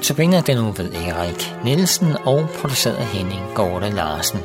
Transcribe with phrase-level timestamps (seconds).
[0.00, 4.38] Notabene den nu ved Erik Nielsen og produceret Henning Gorte Larsen.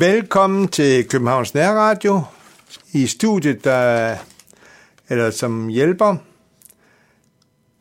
[0.00, 2.22] Velkommen til Københavns Nærradio.
[2.92, 4.16] I studiet, der,
[5.08, 6.16] eller som hjælper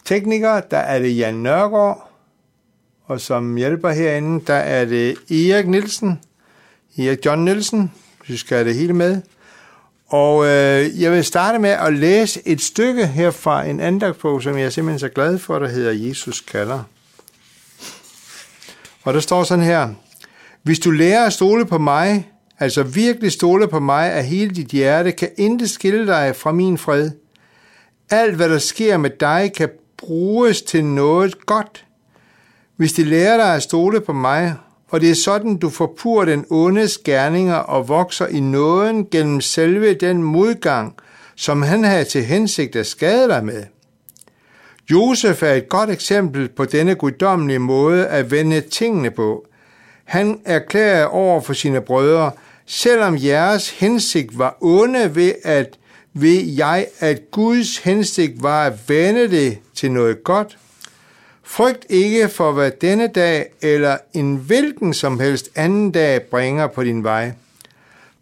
[0.05, 2.06] tekniker, der er det Jan Nørgaard,
[3.07, 6.20] og som hjælper herinde, der er det Erik Nielsen,
[6.97, 9.21] Erik John Nielsen, hvis vi skal have det hele med.
[10.07, 14.57] Og øh, jeg vil starte med at læse et stykke her fra en andagtbog, som
[14.57, 16.83] jeg er simpelthen så glad for, der hedder Jesus kalder.
[19.03, 19.89] Og der står sådan her,
[20.63, 24.67] hvis du lærer at stole på mig, altså virkelig stole på mig af hele dit
[24.67, 27.11] hjerte, kan intet skille dig fra min fred.
[28.09, 31.86] Alt, hvad der sker med dig, kan bruges til noget godt.
[32.78, 34.56] Hvis de lærer dig at stole på mig,
[34.89, 39.94] og det er sådan, du forpurer den ondes gerninger og vokser i nåden gennem selve
[39.94, 40.95] den modgang,
[41.36, 43.64] som han havde til hensigt at skade dig med.
[44.92, 49.45] Josef er et godt eksempel på denne guddommelige måde at vende tingene på.
[50.03, 52.31] Han erklærer over for sine brødre,
[52.66, 55.78] selvom jeres hensigt var onde ved at
[56.14, 60.58] ved jeg, at Guds hensigt var at vende det til noget godt.
[61.50, 66.84] Frygt ikke for, hvad denne dag eller en hvilken som helst anden dag bringer på
[66.84, 67.31] din vej.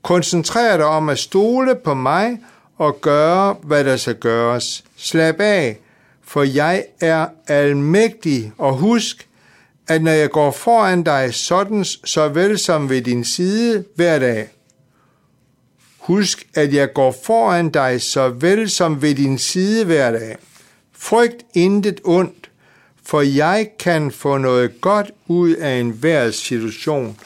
[0.01, 2.39] Koncentrer dig om at stole på mig
[2.77, 4.83] og gøre, hvad der skal gøres.
[4.95, 5.79] Slap af,
[6.23, 9.27] for jeg er almægtig, og husk,
[9.87, 14.47] at når jeg går foran dig sådan såvel som ved din side hver dag,
[15.97, 20.37] husk, at jeg går foran dig såvel som ved din side hver dag.
[20.97, 22.49] Frygt intet ondt,
[23.05, 27.17] for jeg kan få noget godt ud af enhver situation,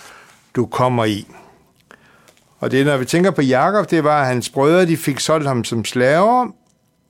[0.56, 1.28] du kommer i.
[2.60, 5.48] Og det, når vi tænker på Jakob, det var, at hans brødre de fik solgt
[5.48, 6.48] ham som slaver,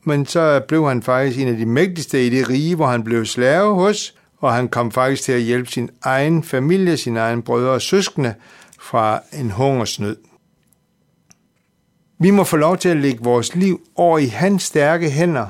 [0.04, 3.26] men så blev han faktisk en af de mægtigste i det rige, hvor han blev
[3.26, 7.72] slave hos, og han kom faktisk til at hjælpe sin egen familie, sin egen brødre
[7.72, 8.34] og søskende
[8.80, 10.18] fra en hungersnød.
[12.20, 15.48] Vi må få lov til at lægge vores liv over i hans stærke hænder,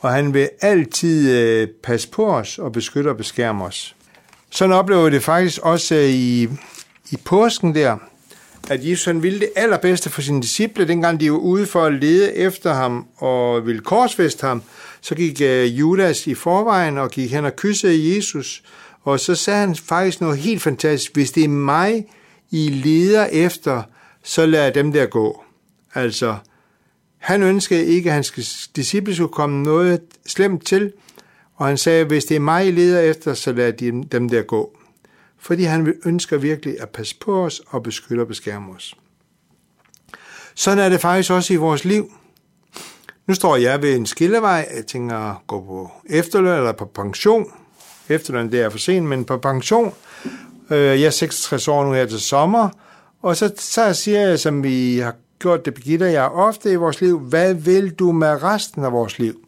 [0.00, 3.96] og han vil altid øh, passe på os og beskytte og beskærme os.
[4.50, 6.42] Sådan oplever vi det faktisk også øh, i,
[7.10, 7.96] i påsken der,
[8.70, 11.94] at Jesus han ville det allerbedste for sine disciple, dengang de var ude for at
[11.94, 14.62] lede efter ham og ville korsfeste ham,
[15.00, 18.62] så gik øh, Judas i forvejen og gik hen og kyssede Jesus,
[19.02, 22.06] og så sagde han faktisk noget helt fantastisk, hvis det er mig,
[22.50, 23.82] I leder efter,
[24.22, 25.44] så lad dem der gå.
[25.94, 26.36] Altså,
[27.20, 30.92] han ønskede ikke, at hans disciple skulle komme noget slemt til,
[31.54, 33.72] og han sagde, hvis det er mig, I leder efter, så lad
[34.02, 34.76] dem der gå.
[35.38, 38.94] Fordi han ønsker virkelig at passe på os og beskytte og beskærme os.
[40.54, 42.12] Sådan er det faktisk også i vores liv.
[43.26, 47.52] Nu står jeg ved en skillevej, jeg tænker at gå på efterløn eller på pension.
[48.08, 49.94] Efterløn det er for sent, men på pension.
[50.70, 52.68] Øh, jeg er 66 år nu her til sommer,
[53.22, 56.76] og så, så siger jeg, som vi har gjort det, Birgitte og jeg, ofte i
[56.76, 59.40] vores liv, hvad vil du med resten af vores liv?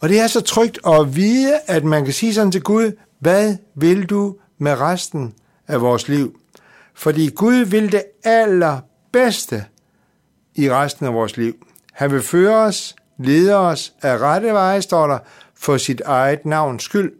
[0.00, 3.56] Og det er så trygt at vide, at man kan sige sådan til Gud, hvad
[3.74, 5.34] vil du med resten
[5.68, 6.40] af vores liv?
[6.94, 9.64] Fordi Gud vil det allerbedste
[10.54, 11.54] i resten af vores liv.
[11.92, 15.18] Han vil føre os, lede os af rette veje, står der,
[15.54, 17.12] for sit eget navns skyld.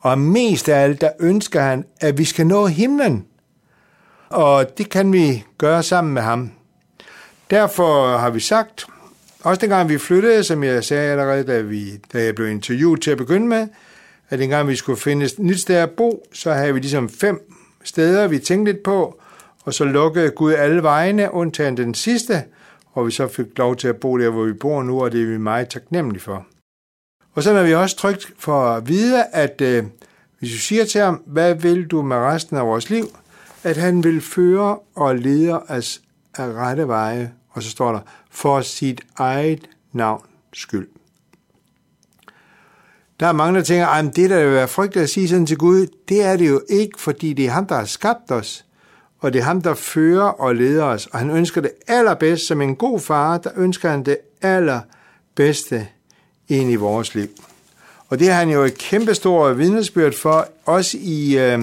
[0.00, 3.26] Og mest af alt, der ønsker han, at vi skal nå himlen.
[4.28, 6.50] Og det kan vi gøre sammen med ham.
[7.50, 8.86] Derfor har vi sagt,
[9.42, 13.10] også dengang vi flyttede, som jeg sagde allerede, da, vi, da jeg blev interviewet til
[13.10, 13.68] at begynde med,
[14.30, 17.50] at dengang vi skulle finde et nyt sted at bo, så havde vi ligesom fem
[17.84, 19.20] steder, vi tænkte lidt på,
[19.64, 22.44] og så lukkede Gud alle vejene, undtagen den sidste,
[22.92, 25.22] og vi så fik lov til at bo der, hvor vi bor nu, og det
[25.22, 26.46] er vi meget taknemmelige for.
[27.34, 29.84] Og så er vi også trygt for at vide, at øh,
[30.38, 33.04] hvis du siger til ham, hvad vil du med resten af vores liv,
[33.62, 36.00] at han vil føre og lede os
[36.38, 40.22] af rette veje, og så står der, for sit eget navn
[40.52, 40.88] skyld.
[43.20, 45.56] Der er mange, der tænker, at det der vil være frygteligt at sige sådan til
[45.56, 48.64] Gud, det er det jo ikke, fordi det er ham, der har skabt os,
[49.18, 52.46] og det er ham, der fører og leder os, og han ønsker det allerbedste.
[52.46, 55.88] Som en god far, der ønsker han det allerbedste
[56.48, 57.28] ind i vores liv.
[58.08, 61.62] Og det har han jo et kæmpestort vidnesbyrd for, også i, øh,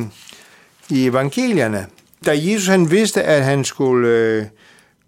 [0.90, 1.88] i evangelierne.
[2.26, 4.46] Da Jesus han vidste, at han skulle øh,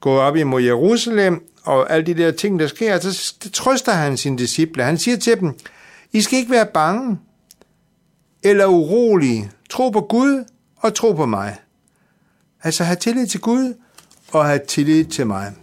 [0.03, 4.17] gå op imod Jerusalem, og alle de der ting, der sker, så det trøster han
[4.17, 4.83] sine disciple.
[4.83, 5.59] Han siger til dem,
[6.11, 7.19] I skal ikke være bange
[8.43, 9.51] eller urolige.
[9.69, 10.45] Tro på Gud
[10.77, 11.57] og tro på mig.
[12.63, 13.73] Altså have tillid til Gud
[14.31, 15.53] og have tillid til mig.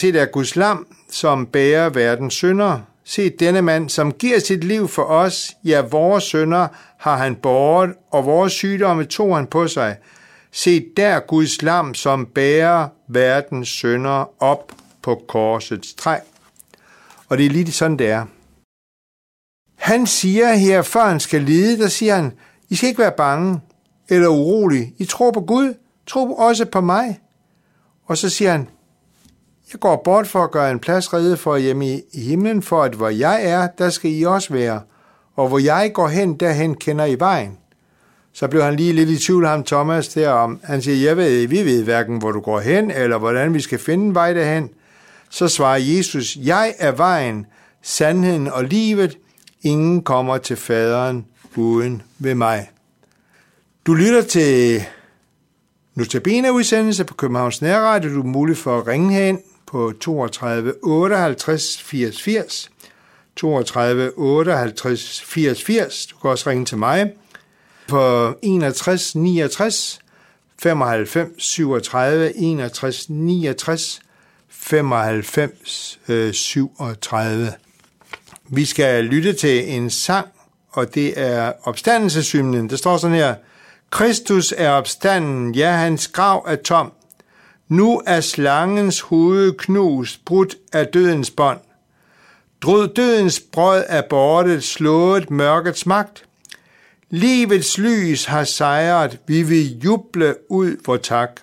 [0.00, 2.80] Se der Guds lam, som bærer verdens synder.
[3.04, 5.52] Se denne mand, som giver sit liv for os.
[5.64, 6.68] Ja, vores synder
[6.98, 9.96] har han båret, og vores sygdomme tog han på sig.
[10.56, 14.72] Se der Guds lam, som bærer verdens synder op
[15.02, 16.16] på korsets træ.
[17.28, 18.26] Og det er lige sådan, det er.
[19.74, 22.32] Han siger her, før han skal lide, der siger han,
[22.68, 23.60] I skal ikke være bange
[24.08, 24.94] eller urolig.
[24.98, 25.74] I tror på Gud.
[26.06, 27.20] Tro også på mig.
[28.06, 28.68] Og så siger han,
[29.72, 32.94] jeg går bort for at gøre en plads rede for hjemme i himlen, for at
[32.94, 34.82] hvor jeg er, der skal I også være.
[35.36, 37.58] Og hvor jeg går hen, derhen kender I vejen.
[38.34, 41.46] Så blev han lige lidt i tvivl, ham Thomas, der om, han siger, jeg ved,
[41.46, 44.70] vi ved hverken, hvor du går hen, eller hvordan vi skal finde vej derhen.
[45.30, 47.46] Så svarer Jesus, jeg er vejen,
[47.82, 49.18] sandheden og livet.
[49.62, 51.26] Ingen kommer til faderen
[51.56, 52.70] uden ved mig.
[53.86, 54.82] Du lytter til
[55.94, 58.14] Notabene udsendelse på Københavns Nærradio.
[58.14, 62.70] Du er mulig for at ringe hen på 32 58 80 80.
[63.36, 66.06] 32 58 80 80.
[66.06, 67.12] Du kan også ringe til mig
[67.88, 69.98] på 61 69
[70.62, 74.00] 95 37 61 69
[74.48, 75.98] 95
[76.32, 77.52] 37.
[78.48, 80.28] Vi skal lytte til en sang,
[80.70, 82.70] og det er opstandelseshymnen.
[82.70, 83.34] Der står sådan her,
[83.90, 86.92] Kristus er opstanden, ja, hans grav er tom.
[87.68, 91.60] Nu er slangens hoved knust, brudt af dødens bånd.
[92.62, 96.24] Drød dødens brød er borte, slået mørkets magt.
[97.10, 101.40] Livets lys har sejret, vi vil juble ud vor tak.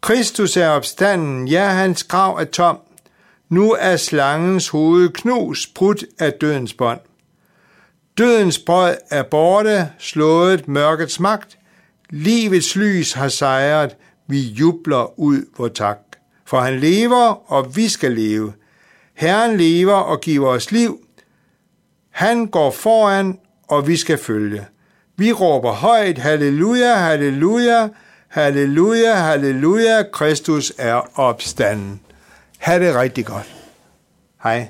[0.00, 2.78] Kristus er opstanden, ja, hans grav er tom.
[3.48, 7.00] Nu er slangens hoved knus, brudt af dødens bånd.
[8.18, 11.58] Dødens brød er borte, slået mørkets magt.
[12.10, 15.98] Livets lys har sejret, vi jubler ud vor tak.
[16.44, 18.52] For han lever, og vi skal leve.
[19.14, 21.00] Herren lever og giver os liv.
[22.10, 23.38] Han går foran,
[23.68, 24.66] og vi skal følge.
[25.16, 27.88] Vi råber højt, halleluja, halleluja,
[28.28, 32.00] halleluja, halleluja, Kristus er opstanden.
[32.58, 33.54] Ha' det rigtig godt.
[34.42, 34.68] Hej.